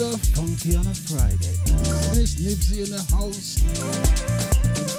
[0.00, 0.18] Mr.
[0.34, 1.52] Funky on a Friday.
[2.18, 4.89] Miss Nibbsy in the house.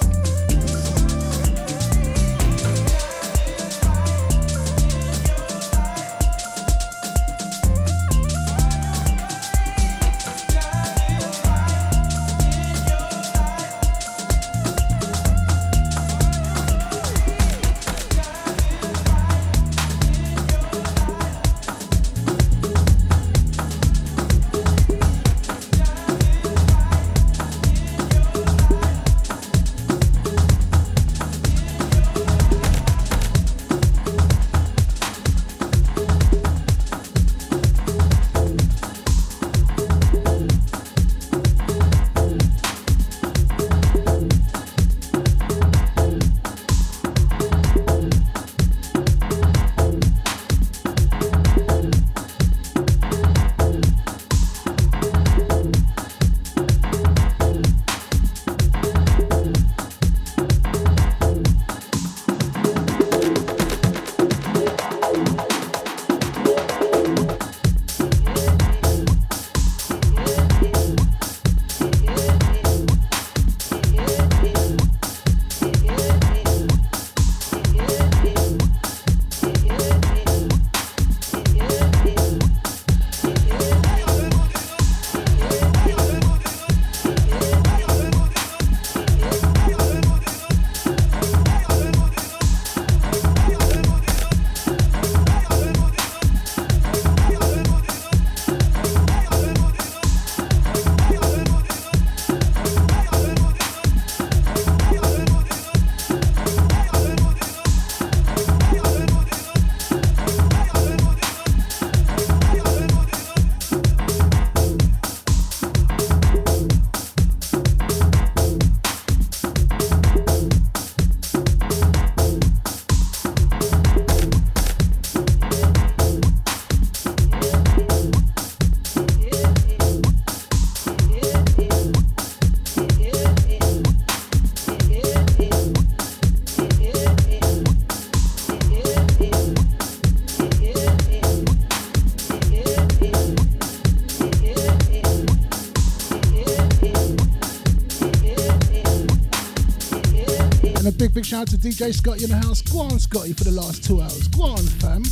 [151.22, 152.62] Shout out to DJ Scotty in the house.
[152.62, 154.28] Go on, Scotty, for the last two hours.
[154.28, 155.02] Go on, fam.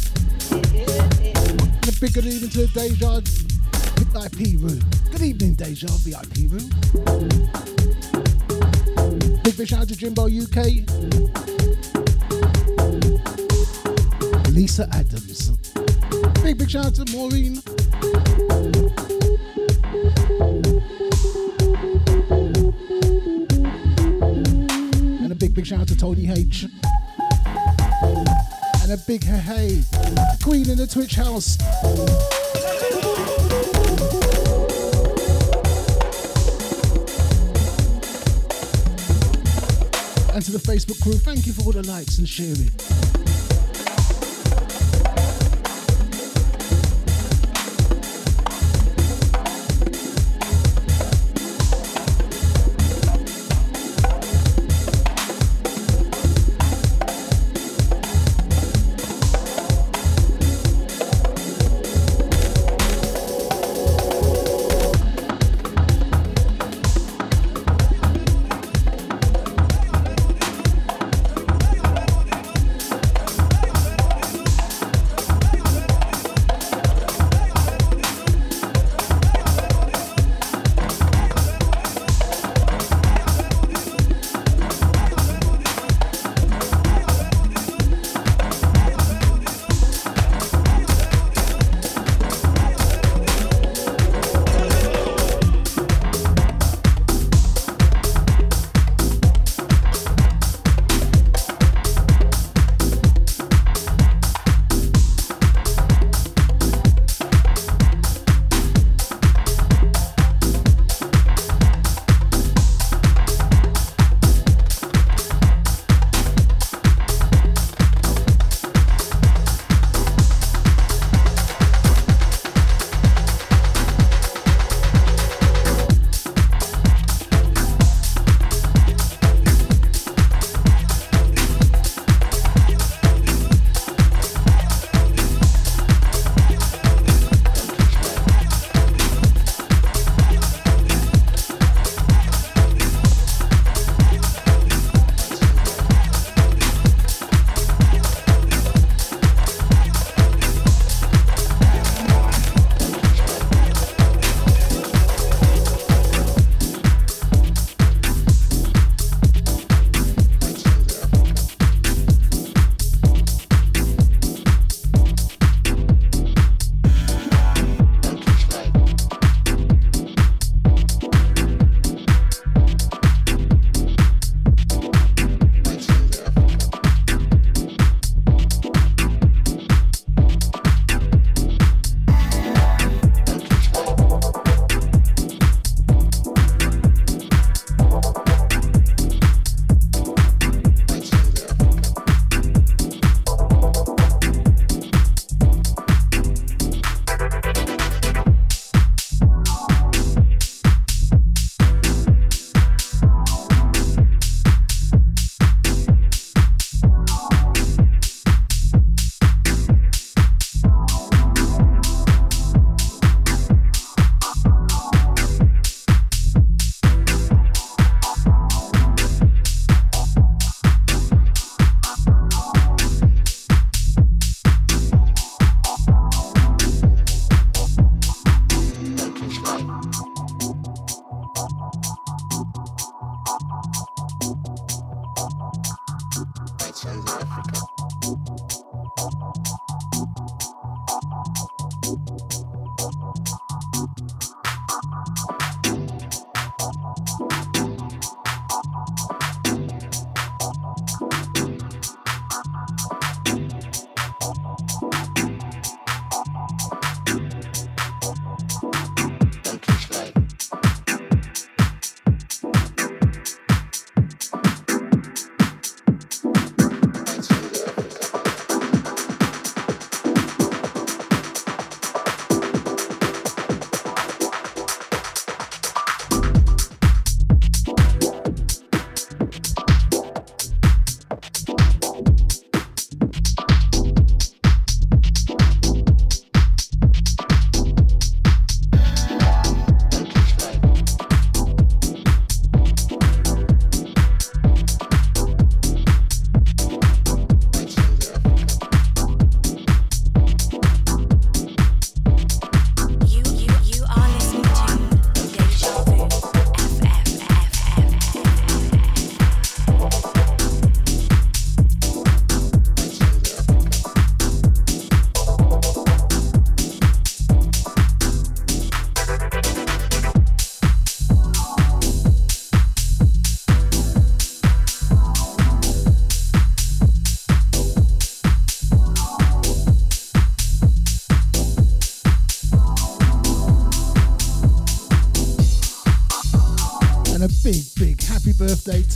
[0.50, 3.20] And a big good evening to the Deja
[4.10, 4.80] VIP room.
[5.12, 6.68] Good evening, Deja VIP room.
[9.42, 10.82] Big big shout out to Jimbo UK.
[14.52, 15.50] Lisa Adams.
[16.42, 17.62] Big big shout out to Maureen.
[25.60, 26.66] Big shout out to Tony H.
[28.82, 29.82] And a big hey hey,
[30.42, 31.58] Queen in the Twitch house.
[40.34, 42.70] And to the Facebook crew, thank you for all the likes and sharing.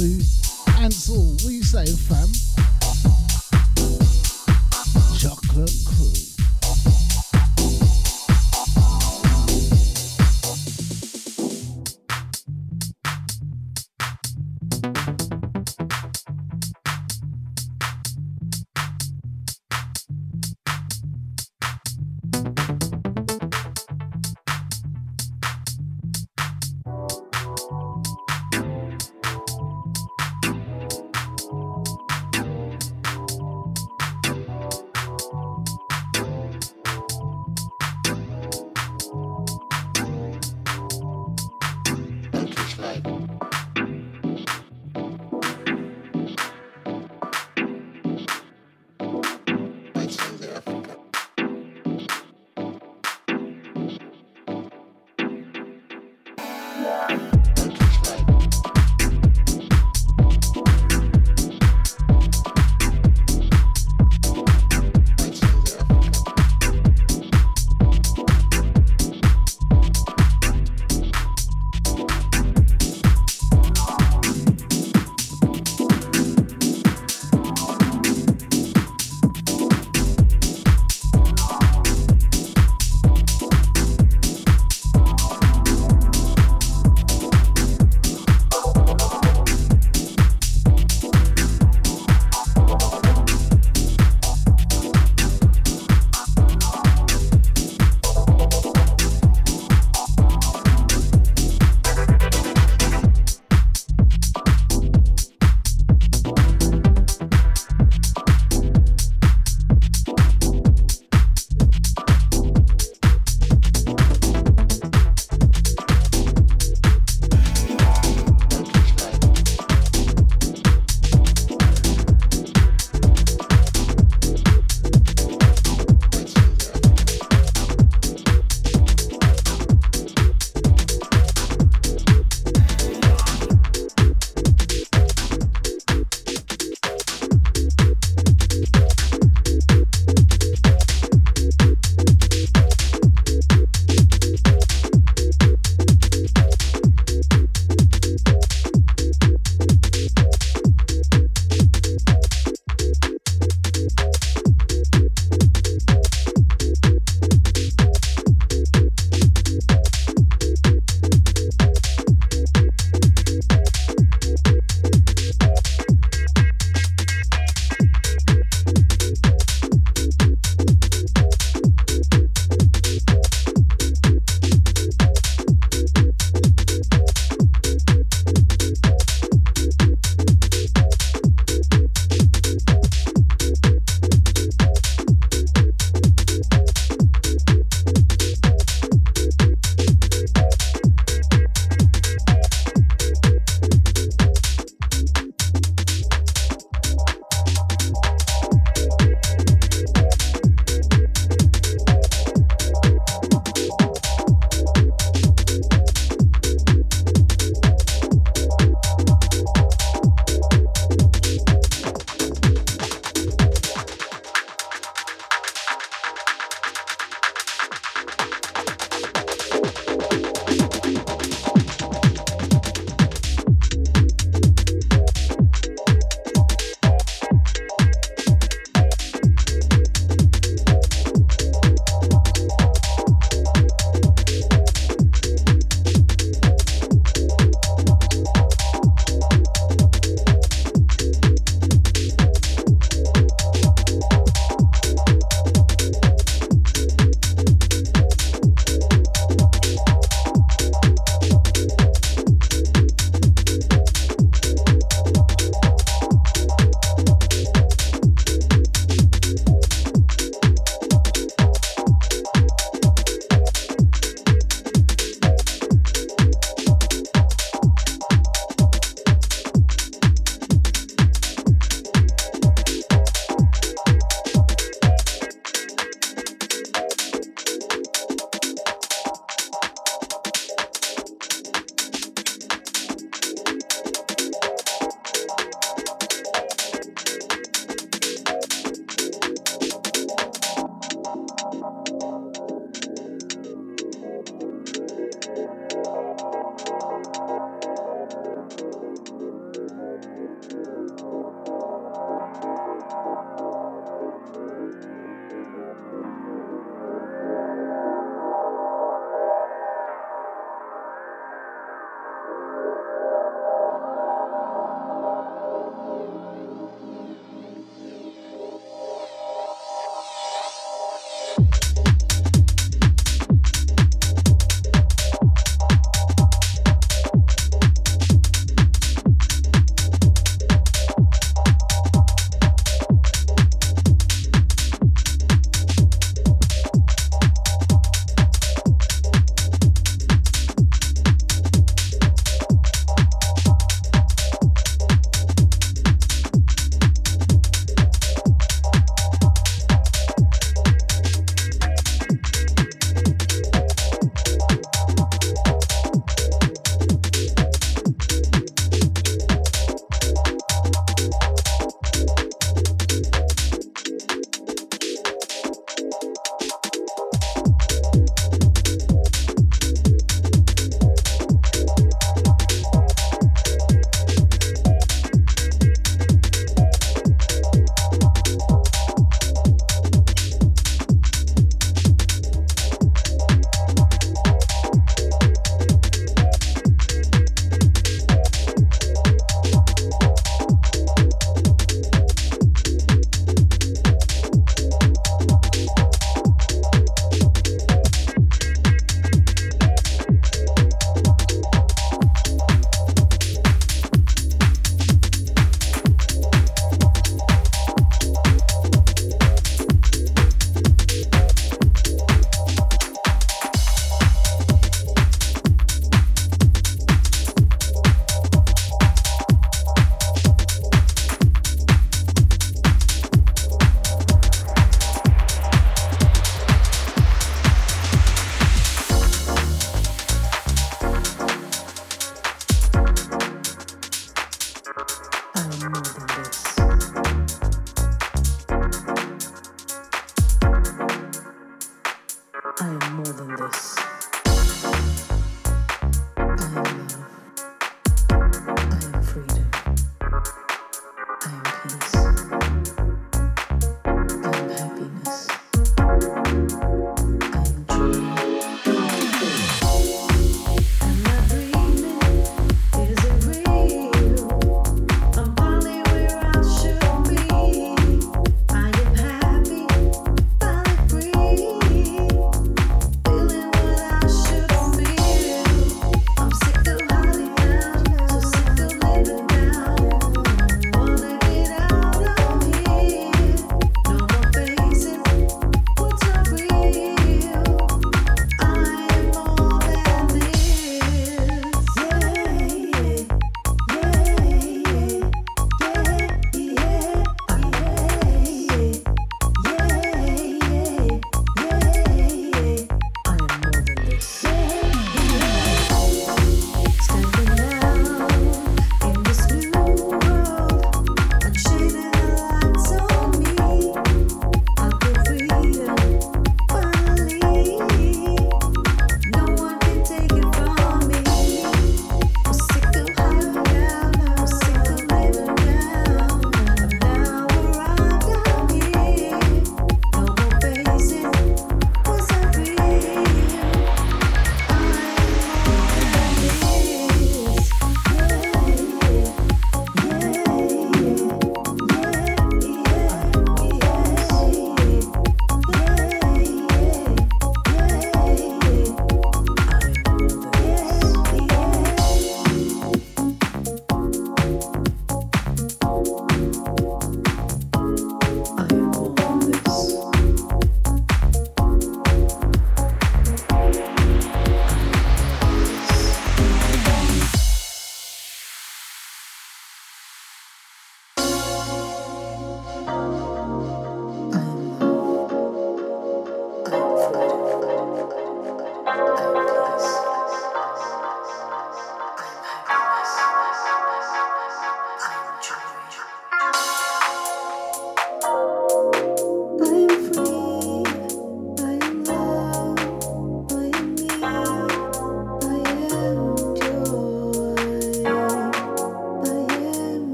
[0.00, 0.39] To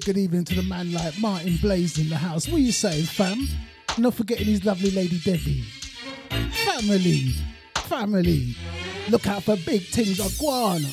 [0.00, 2.48] good evening to the man like Martin Blaze in the house.
[2.48, 3.46] What are you saying, fam?
[3.98, 5.62] Not forgetting his lovely lady Debbie.
[6.64, 7.34] Family,
[7.74, 8.56] family.
[9.10, 10.90] Look out for big things, Aguana.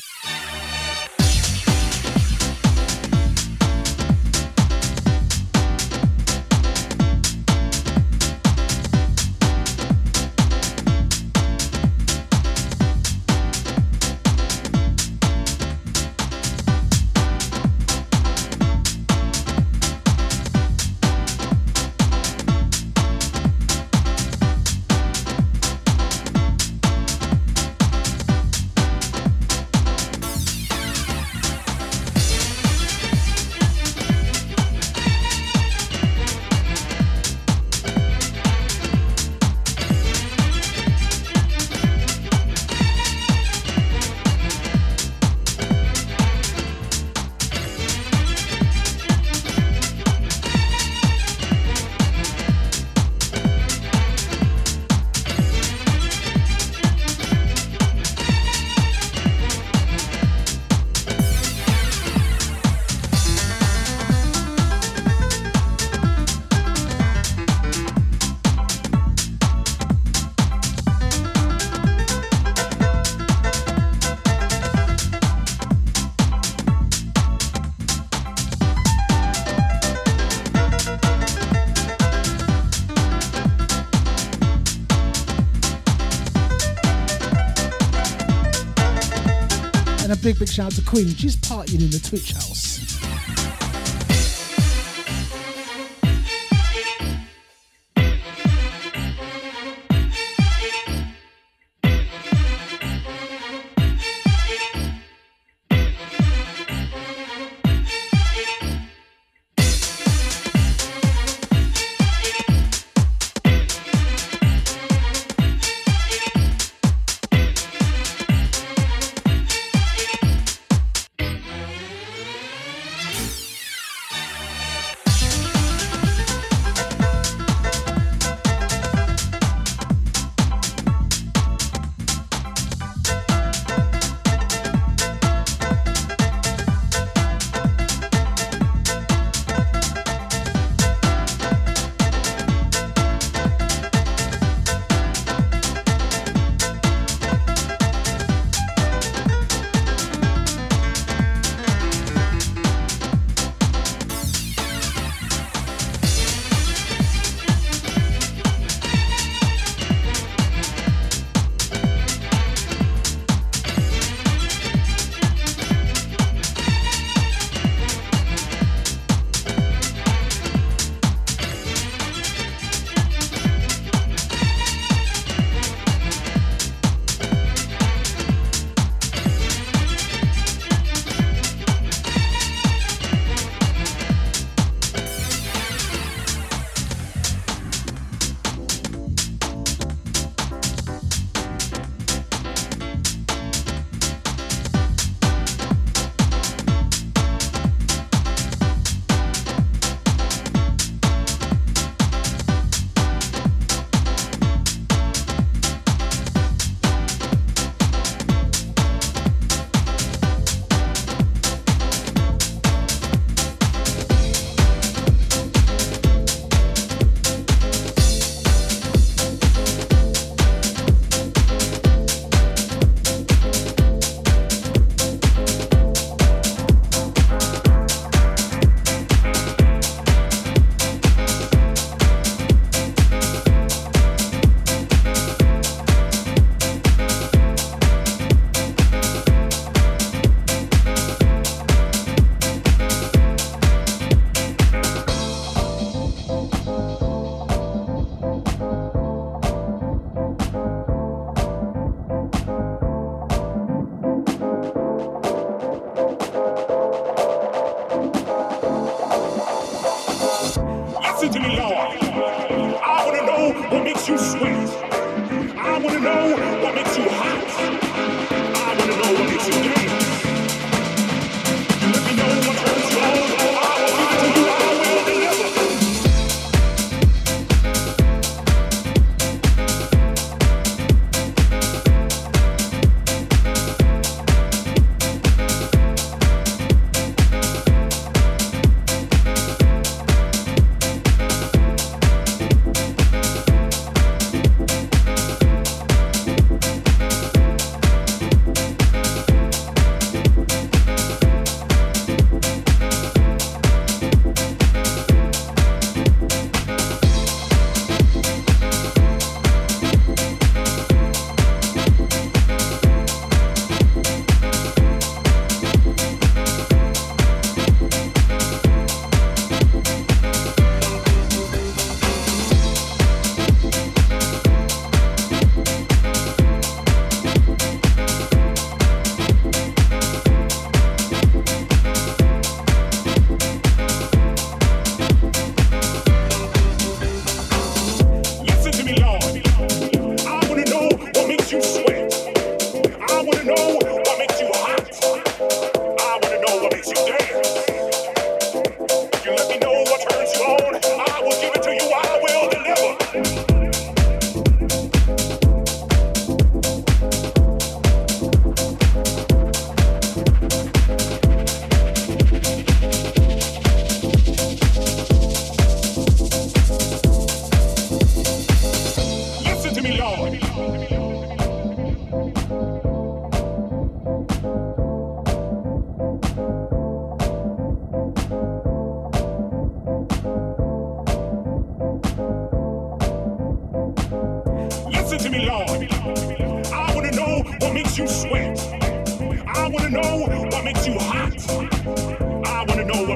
[90.22, 91.08] Big, big shout out to Queen.
[91.14, 92.57] She's partying in the Twitch house.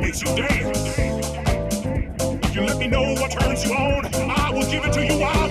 [0.03, 0.73] me today.
[2.53, 4.05] You let me know what turns you on.
[4.15, 5.23] I will give it to you.
[5.23, 5.42] I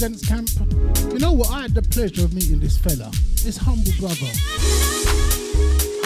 [0.00, 0.48] the camp.
[1.12, 1.50] You know what?
[1.50, 3.10] I had the pleasure of meeting this fella,
[3.44, 4.30] this humble brother.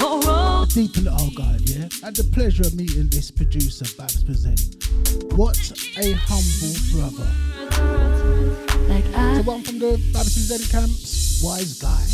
[0.01, 1.89] A deep little guy, yeah?
[2.03, 4.77] I had the pleasure of meeting this producer, Babs Present.
[5.35, 5.57] What
[5.97, 7.29] a humble brother.
[8.89, 12.05] Like one from the Babs Present camps, Wise Guy.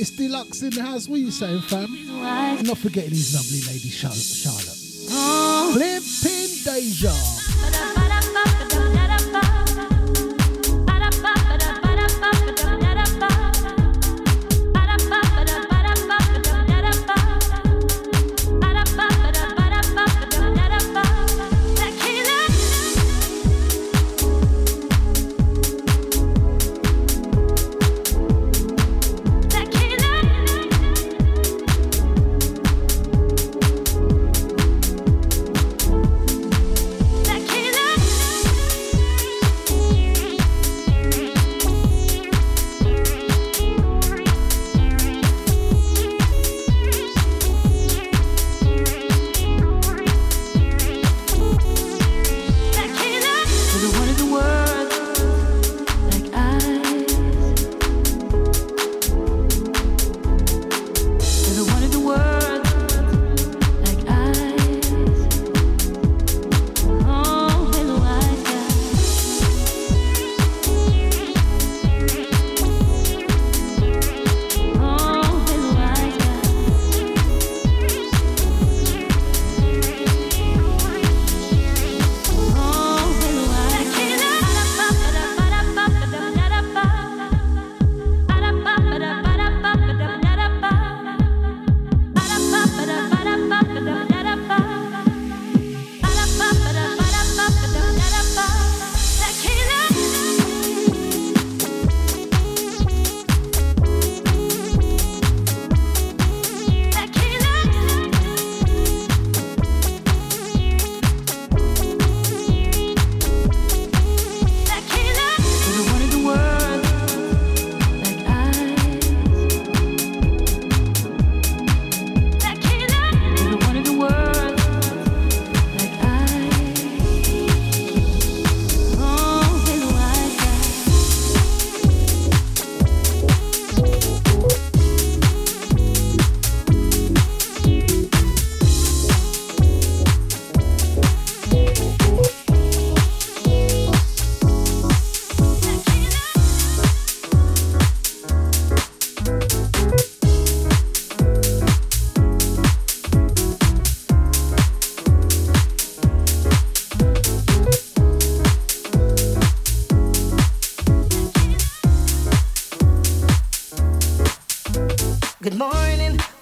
[0.00, 1.08] It's Deluxe in the house.
[1.08, 1.92] What are you saying, fam?
[2.64, 4.79] Not forgetting his lovely lady Charlotte.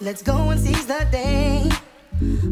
[0.09, 1.69] Let's go and seize the day.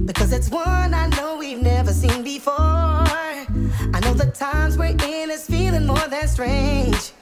[0.05, 2.53] Because it's one I know we've never seen before.
[2.55, 7.13] I know the times we're in is feeling more than strange.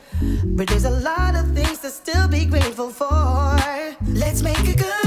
[0.56, 3.56] But there's a lot of things to still be grateful for.
[4.08, 5.03] Let's make it good.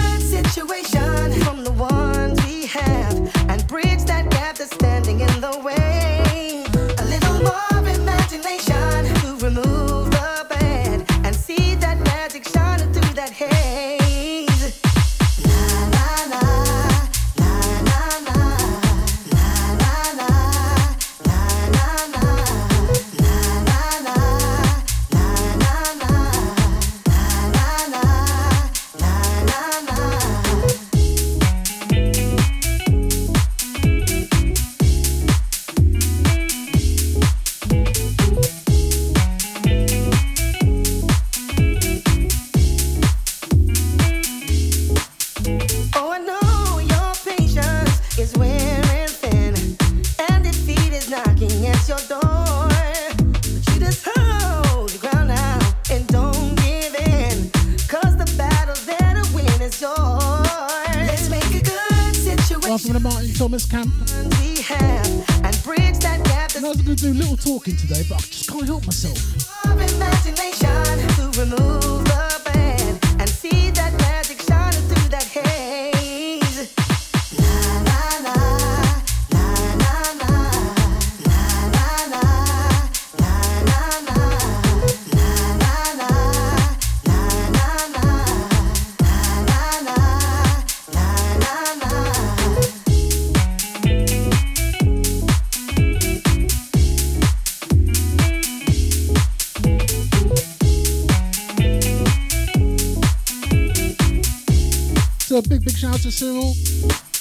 [106.18, 106.53] Cyril.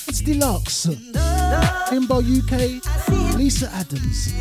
[0.08, 0.86] It's Deluxe.
[1.92, 2.80] Imbo UK.
[3.36, 4.32] Lisa Adams.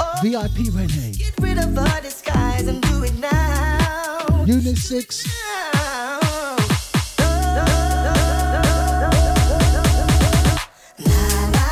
[0.00, 1.12] Oh, VIP Renee.
[1.18, 4.44] Get rid of the disguise and do it now.
[4.46, 5.26] Unit 6.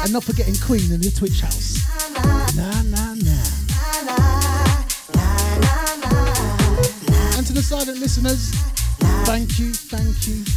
[0.03, 1.80] And not forgetting Queen in the Twitch house.
[8.23, 8.51] Listeners,
[9.25, 10.49] thank you, thank you, thank you.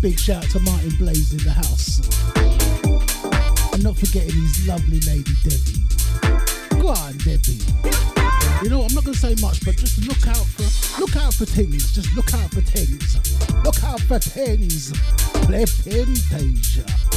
[0.00, 2.00] Big, shout out to Martin Blaze in the house.
[3.72, 6.80] And not forgetting his lovely lady Debbie.
[6.80, 7.60] Go on, Debbie.
[8.62, 11.44] You know, I'm not gonna say much, but just look out for look out for
[11.44, 11.92] things.
[11.92, 13.18] Just look out for things.
[13.64, 14.92] Look out for things.
[15.46, 17.15] Flipping Deja.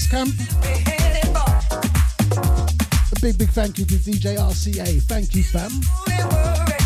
[0.00, 0.34] Space Camp.
[3.16, 5.02] A big, big thank you to DJ RCA.
[5.02, 6.79] Thank you, fam.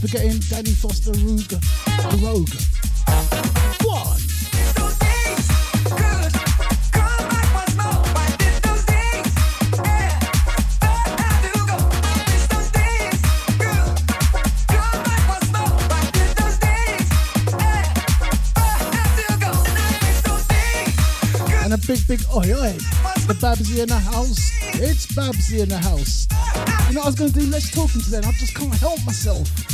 [0.00, 1.52] Forgetting Danny Foster Rogue.
[2.22, 2.48] Rogue.
[21.86, 22.72] big, big oi oi.
[23.26, 24.50] The Babsy in the house.
[24.74, 26.28] It's Babsy in the house.
[26.88, 27.46] You know I was going to do?
[27.46, 28.24] Let's talking to them.
[28.24, 29.69] I just can't help myself.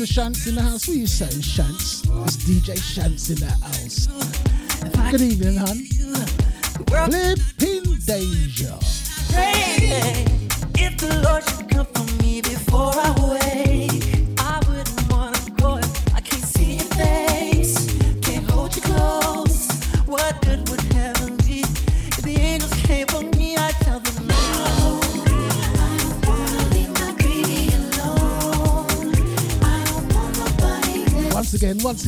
[0.00, 0.88] To Shants in the house.
[0.88, 2.08] What are you saying, Shants?
[2.24, 4.06] It's DJ Shants in the house.
[5.10, 5.84] Good evening, hun.
[6.86, 8.39] Flipping Deja.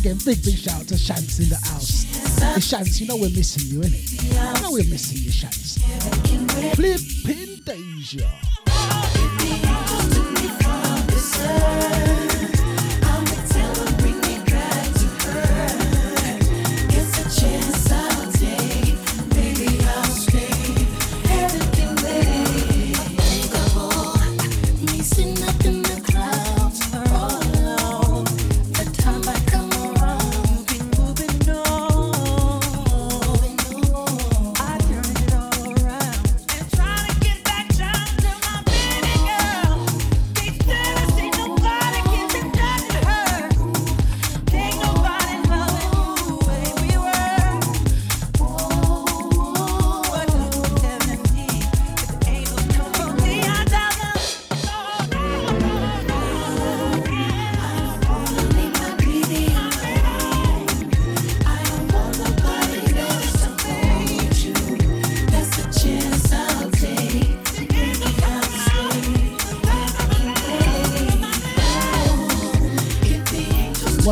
[0.03, 2.03] Again, big, big shout out to Shants in the house.
[2.41, 4.57] Hey, Shants, you know we're missing you, innit?
[4.57, 5.79] You know we're missing you, Shants.
[6.75, 7.63] Flipping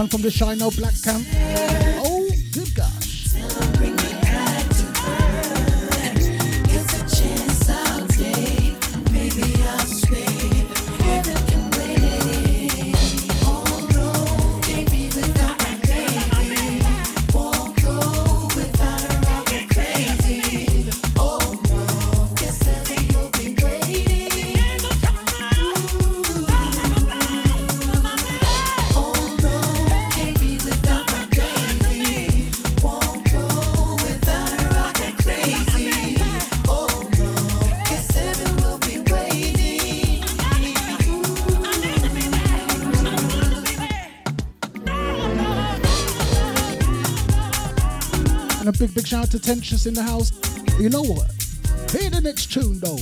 [0.01, 0.09] Deja.
[0.09, 1.90] from the Shino Black Camp.
[49.39, 50.33] Tentress in the house.
[50.79, 51.31] You know what?
[51.93, 52.99] Hear the next tune though.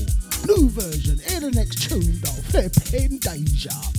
[0.46, 1.18] New version.
[1.18, 2.42] Hear the next tune though.
[2.50, 3.97] Flipping danger.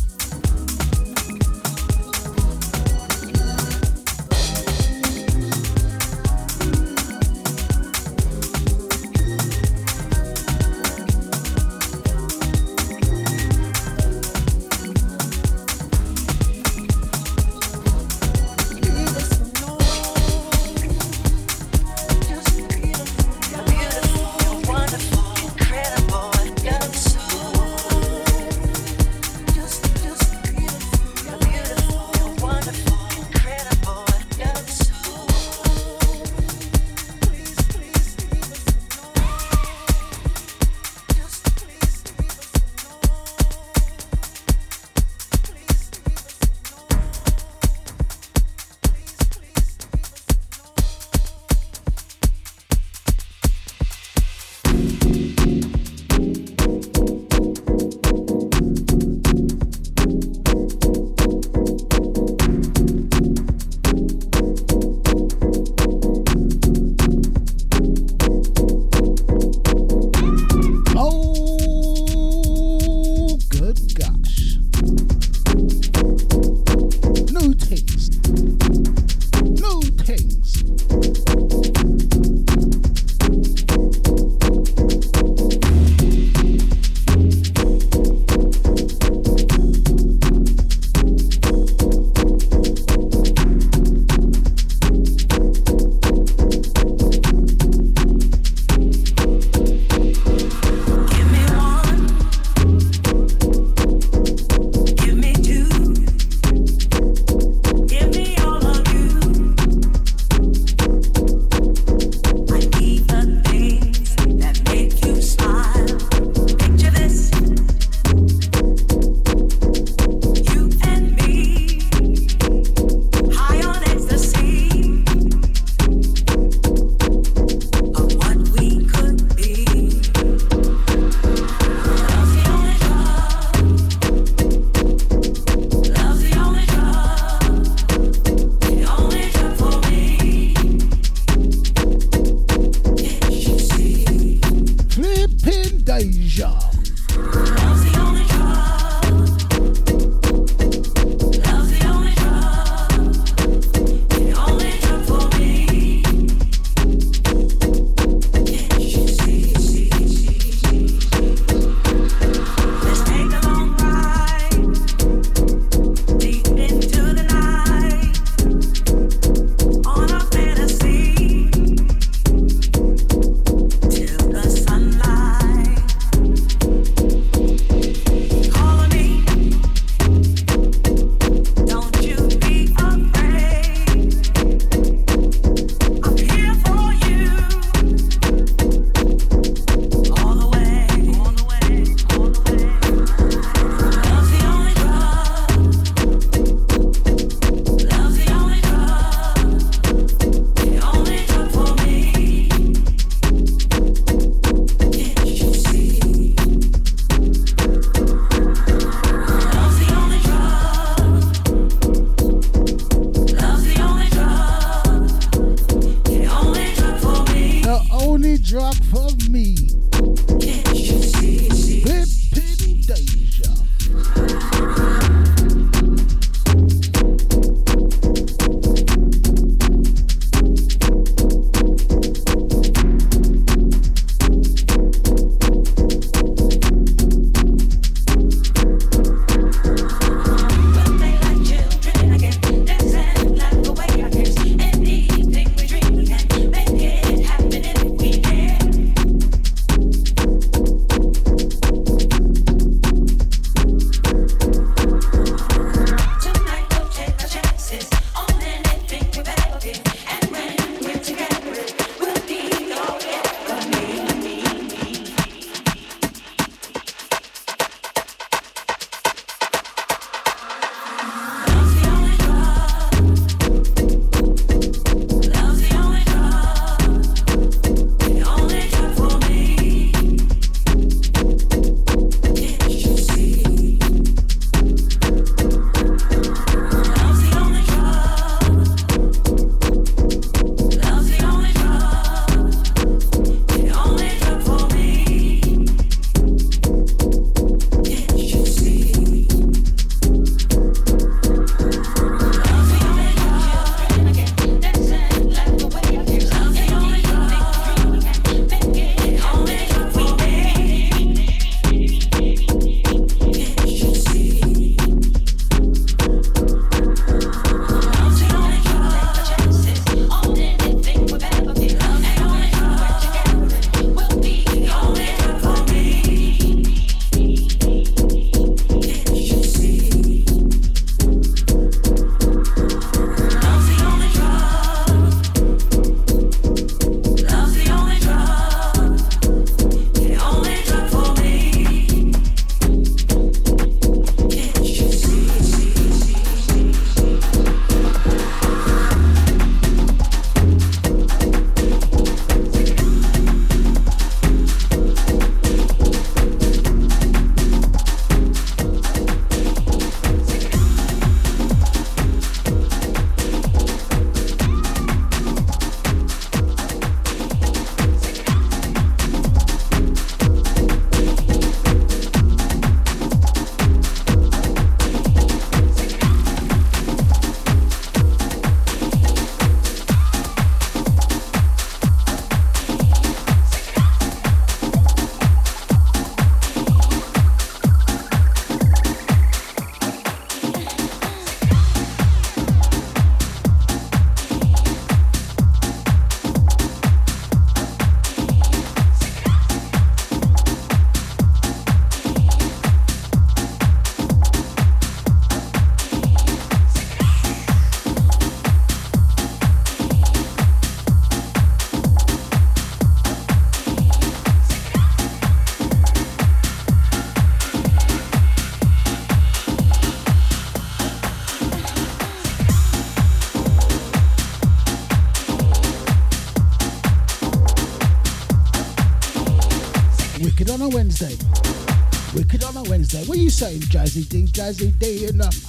[433.39, 435.27] Saying Jazzy D, Jazzy D in the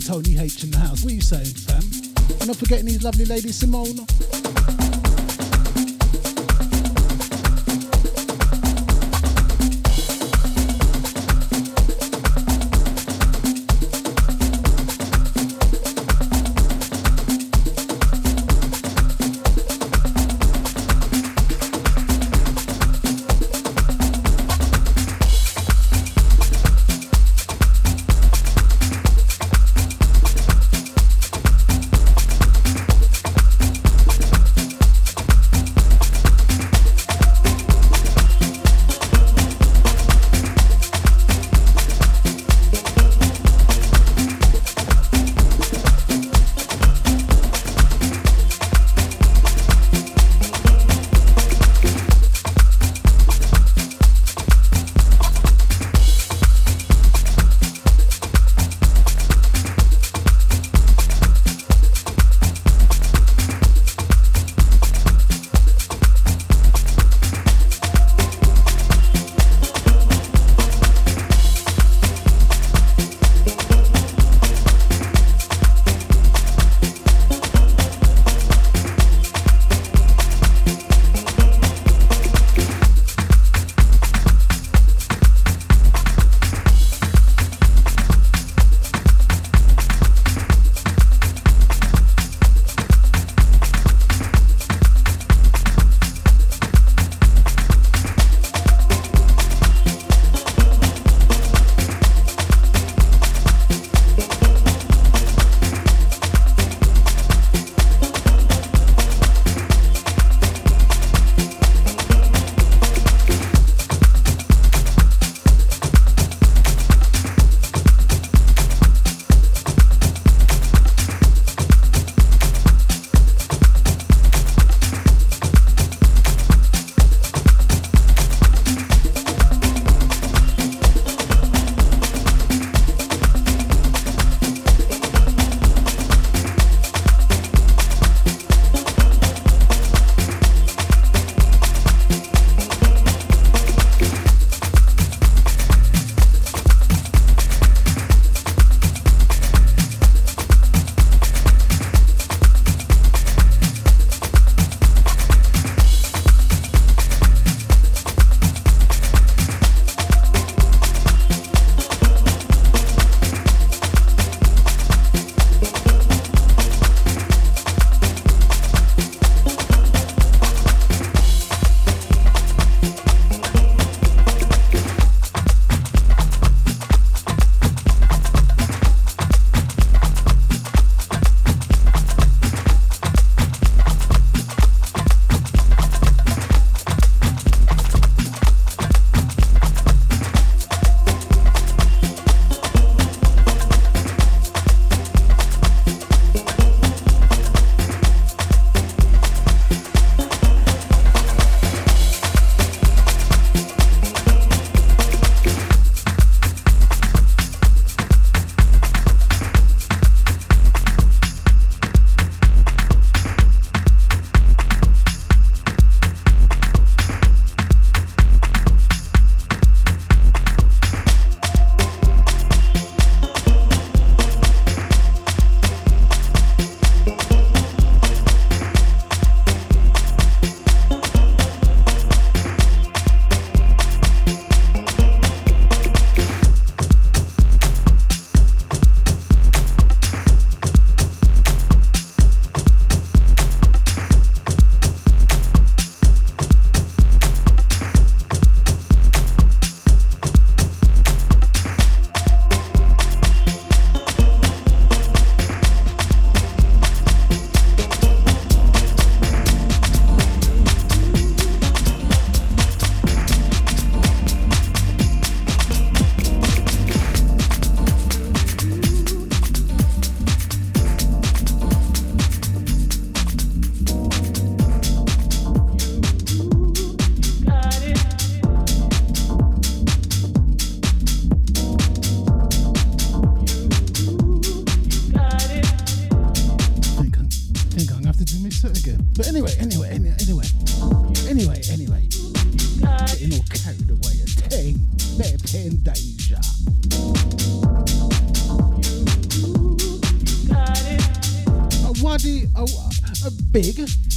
[0.00, 1.04] to Tony H in the house.
[1.04, 1.84] What are you saying, fam?
[2.40, 4.04] And not forgetting these lovely ladies, Simone.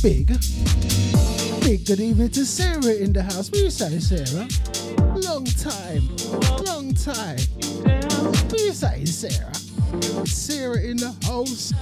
[0.08, 0.28] Big,
[1.64, 3.52] big, good evening to Sarah in the house.
[3.52, 4.48] What you say, Sarah?
[5.20, 6.08] Long time,
[6.64, 7.38] long time.
[8.48, 9.54] What you say, Sarah?
[10.26, 11.74] Sarah in the house.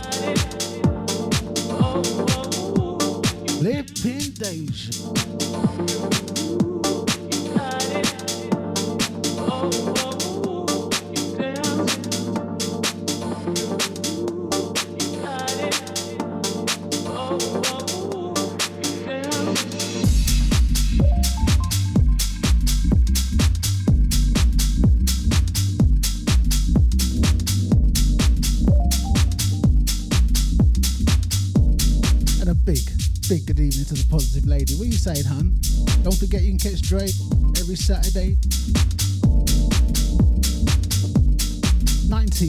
[37.60, 38.38] Every Saturday.
[42.08, 42.46] 9 to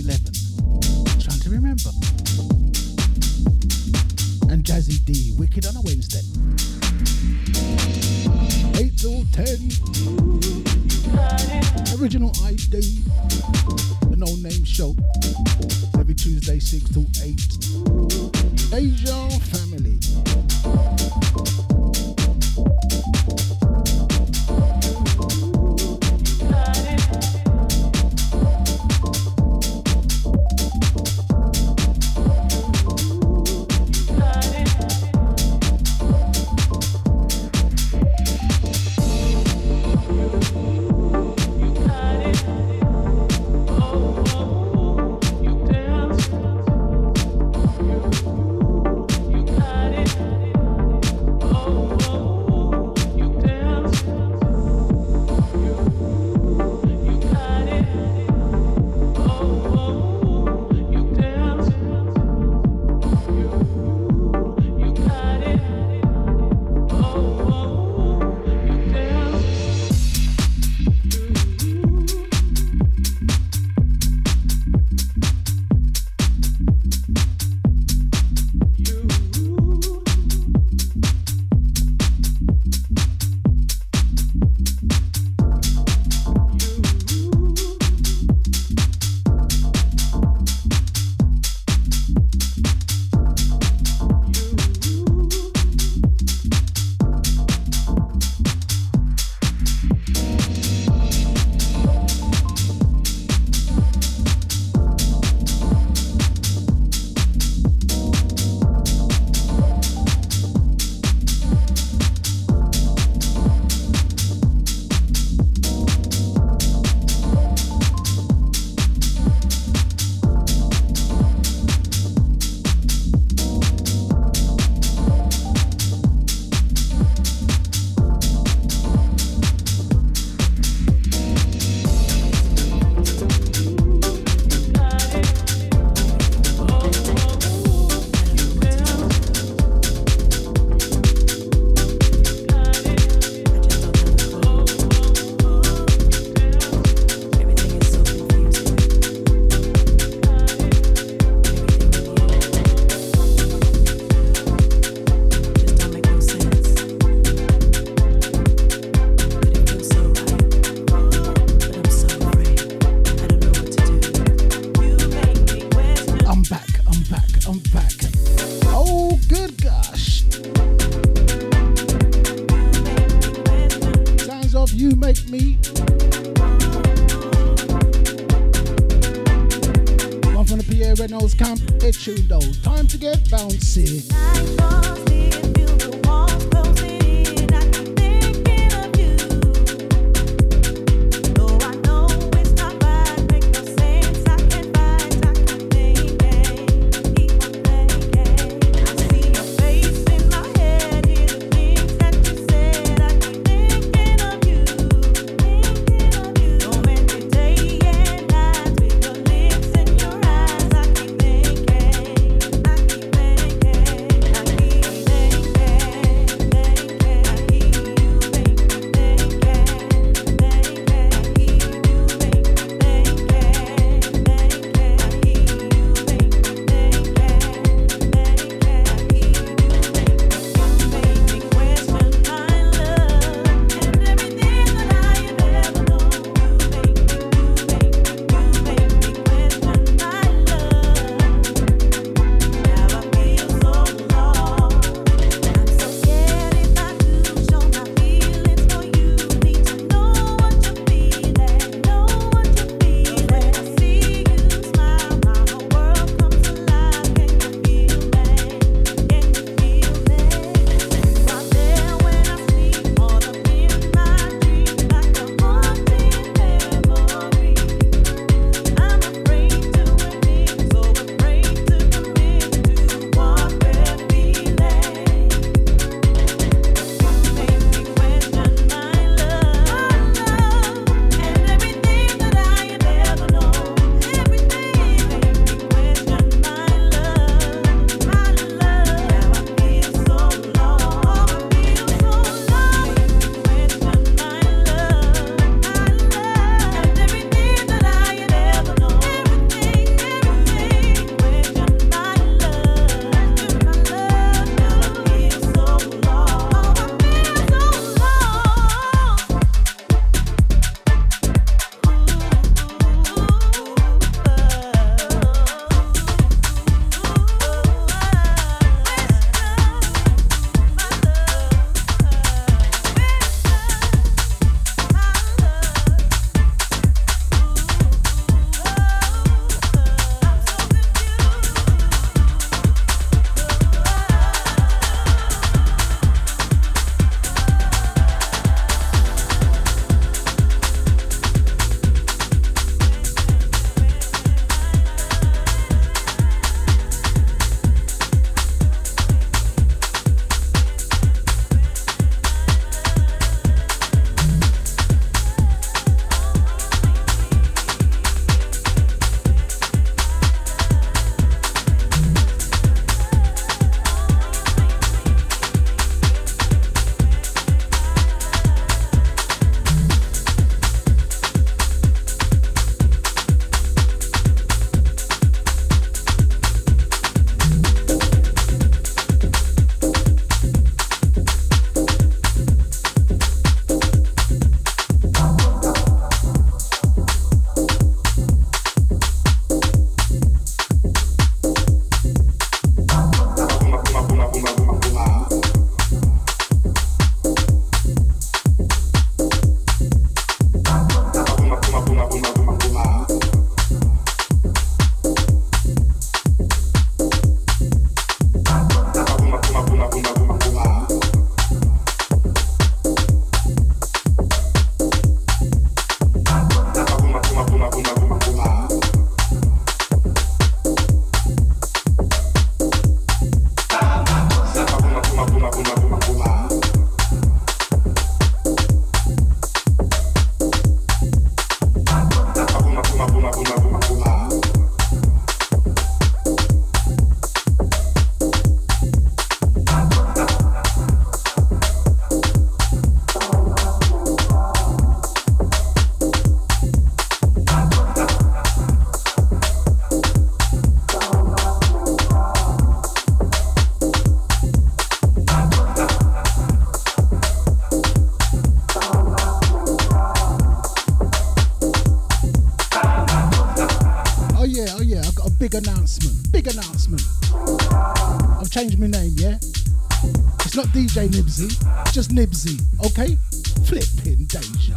[471.06, 473.16] say Nibbsy, just Nibbsy, okay?
[473.64, 474.76] Flipping danger.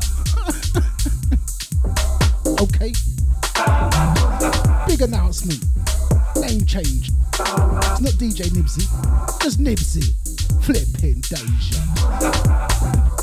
[2.62, 2.94] okay?
[4.88, 5.64] Big announcement.
[6.36, 7.10] Name change.
[7.10, 8.86] It's not DJ Nibbsy,
[9.42, 10.14] just Nibbsy.
[10.64, 13.19] Flipping danger.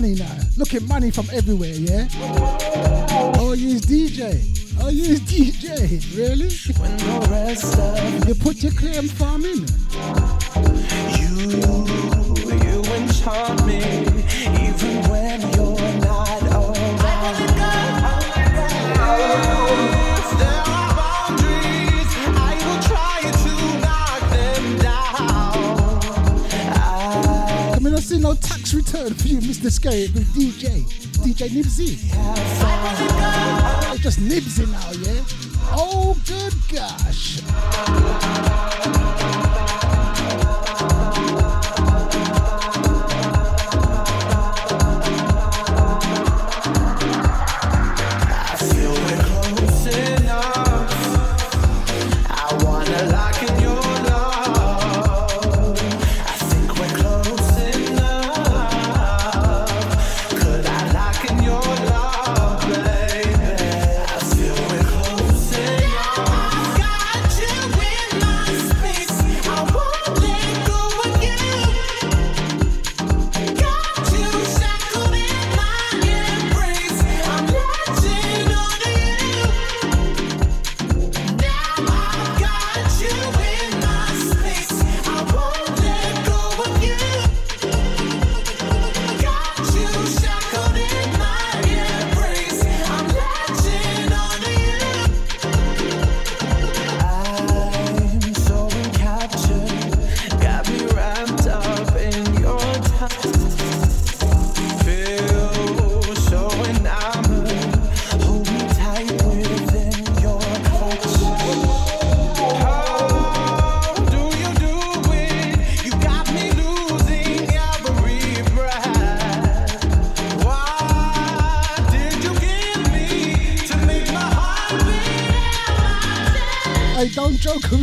[0.00, 0.36] money now.
[0.58, 2.06] Looking money from everywhere, yeah?
[3.40, 4.44] Oh, you's DJ.
[4.78, 5.70] Oh, you's DJ.
[6.14, 6.50] Really?
[6.78, 9.35] When the rest of you put your claim for
[28.96, 29.70] turn for you, Mr.
[29.70, 30.82] Scary, with DJ,
[31.20, 31.98] DJ Nibbsy.
[33.92, 35.22] It's just Nibbsy now, yeah?
[35.72, 36.15] Oh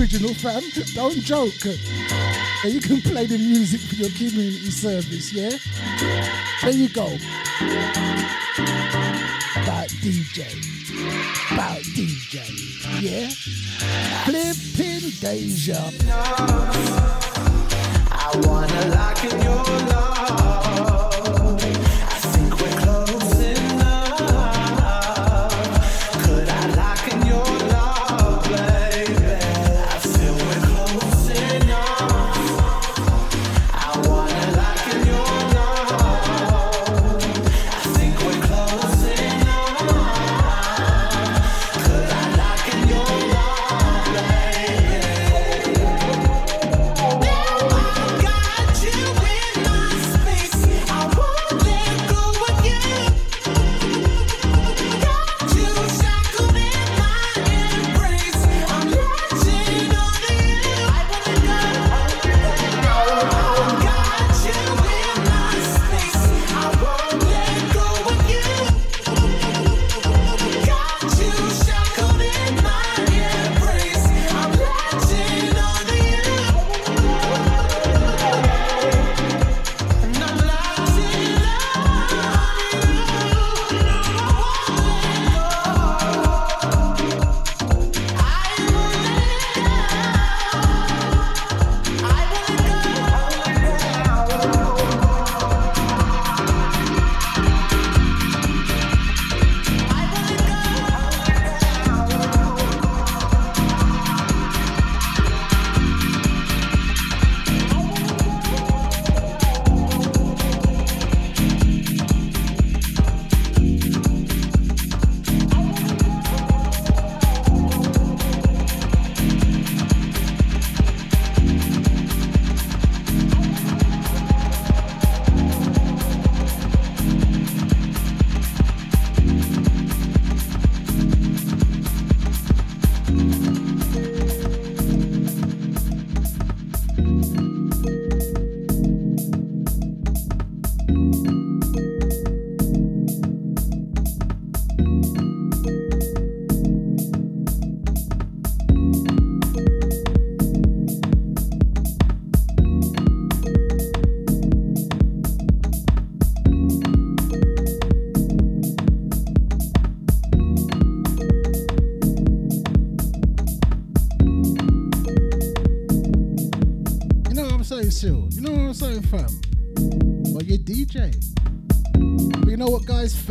[0.03, 0.61] original fam.
[0.93, 1.63] Don't joke.
[2.65, 5.51] You can play the music for your community service, yeah?
[6.61, 7.05] There you go.
[9.55, 10.43] About DJ.
[11.53, 12.43] About DJ,
[13.01, 13.29] yeah?
[14.25, 15.89] Flipping Deja.
[16.11, 17.02] I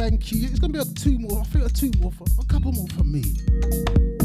[0.03, 0.49] Thank you.
[0.49, 1.43] It's gonna be a two more.
[1.43, 3.23] I think a two more, for, a couple more for me.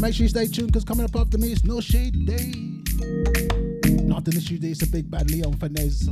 [0.00, 2.50] Make sure you stay tuned because coming up after me, it's No Shade Day.
[4.02, 4.70] Not an issue day.
[4.70, 6.08] It's a big bad Leon Fernez.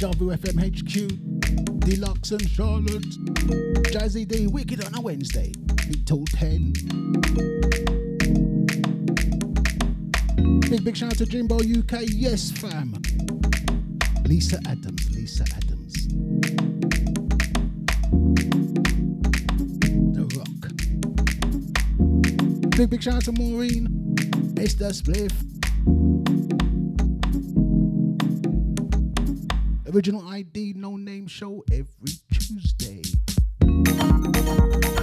[0.00, 0.94] Deja Vu FM HQ.
[1.80, 3.04] Deluxe and Charlotte.
[3.92, 4.46] Jazzy D.
[4.46, 5.52] Wicked on a Wednesday.
[5.90, 6.72] 8 till 10.
[10.70, 12.04] Big, big shout out to Jimbo UK.
[12.06, 12.94] Yes, fam.
[14.24, 15.10] Lisa Adams.
[15.10, 16.08] Lisa Adams.
[20.14, 20.70] The Rock.
[22.70, 23.86] Big, big shout out to Maureen,
[24.54, 24.94] Mr.
[24.94, 25.49] Spliff.
[30.00, 33.02] Original ID, no name show every Tuesday.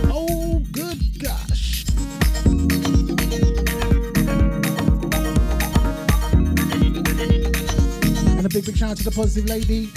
[0.09, 1.85] Oh, good gosh.
[8.25, 9.91] And a big, big shout out to the positive lady.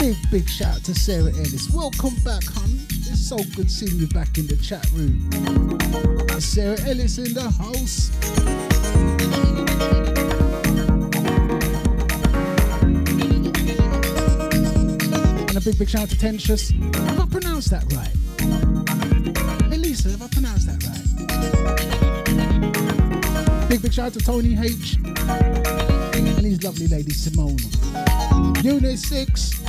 [0.00, 1.70] Big, big shout out to Sarah Ellis.
[1.72, 2.70] Welcome back, hon.
[2.90, 5.30] It's so good seeing you back in the chat room.
[6.40, 8.10] Sarah Ellis in the house.
[15.70, 16.72] Big, big shout out to Tensius.
[16.96, 18.10] Have I pronounced that right?
[19.70, 21.06] Hey, Lisa, have I pronounced that right?
[23.68, 24.96] Big, big shout out to Tony H.
[24.96, 27.56] And his lovely lady Simone.
[28.64, 29.60] Unit 6.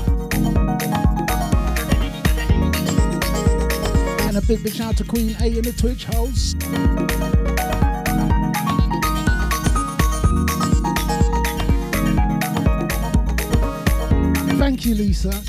[4.26, 6.56] And a big, big shout out to Queen A in the Twitch house.
[14.58, 15.44] Thank you, Lisa.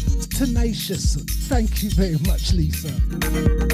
[0.44, 1.14] Tenacious.
[1.46, 3.71] Thank you very much, Lisa.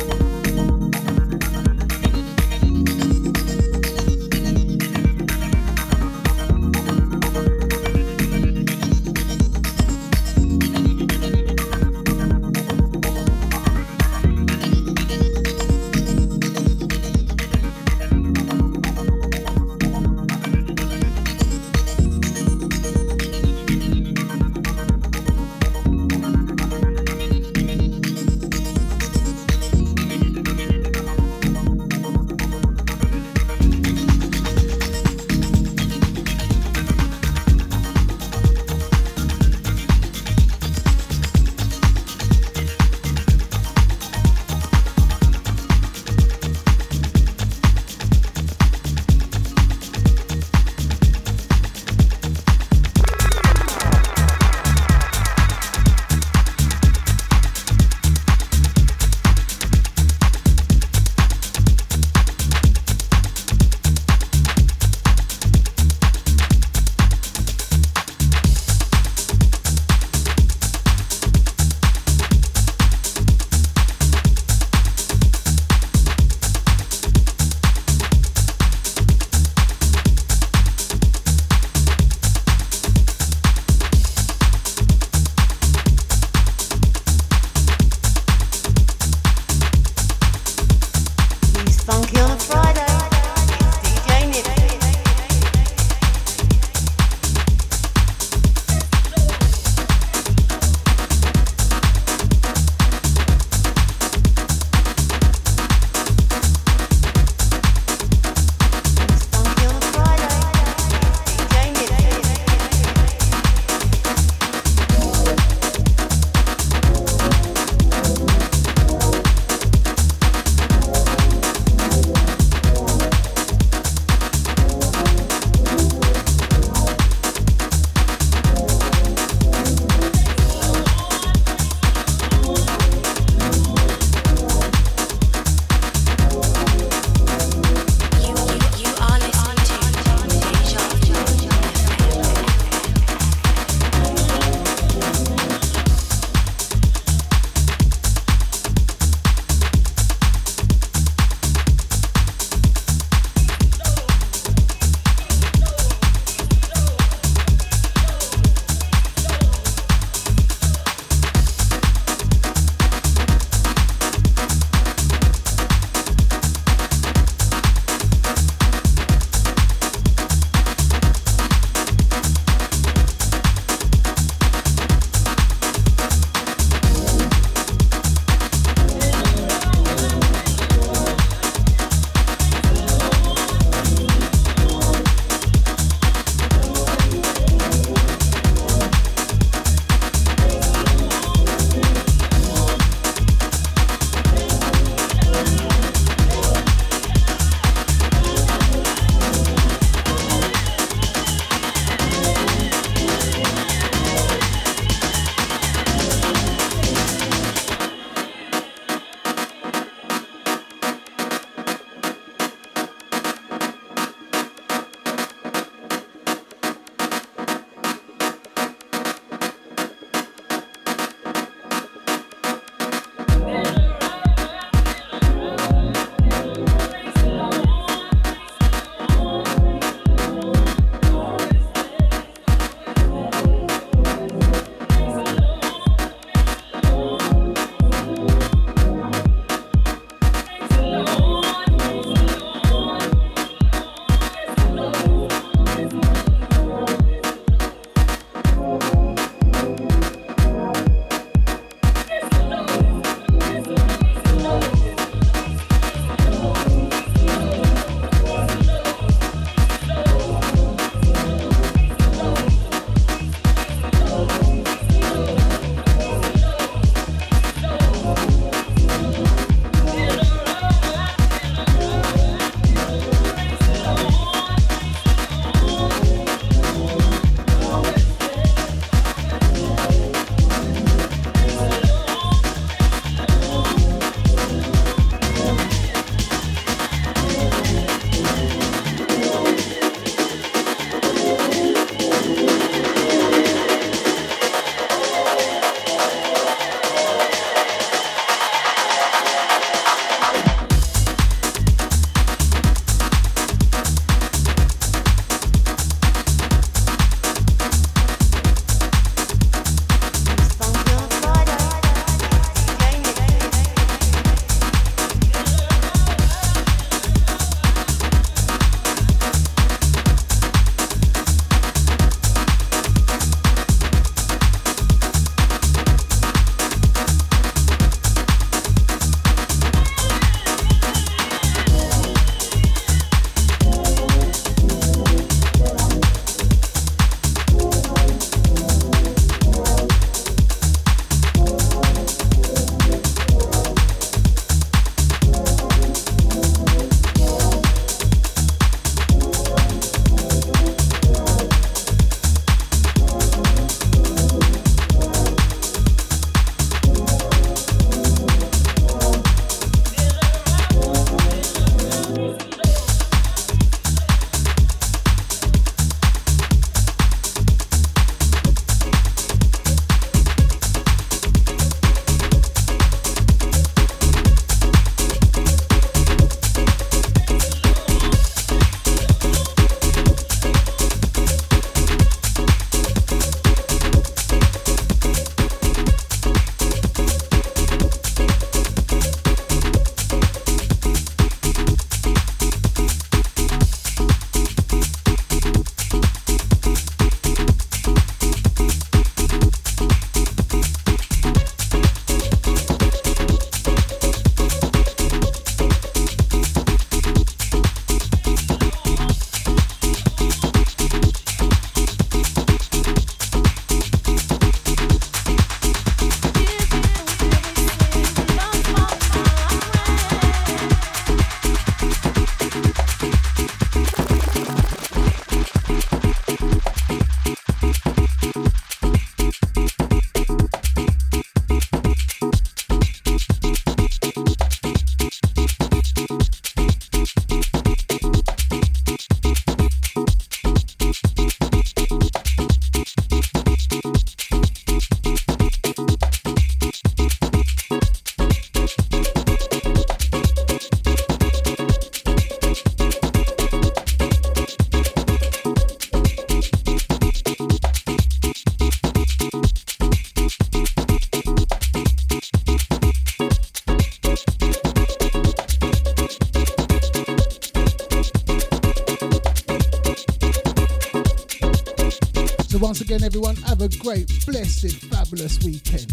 [472.89, 475.93] Again, everyone, have a great, blessed, fabulous weekend.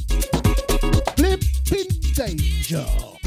[1.17, 3.24] Flipping danger.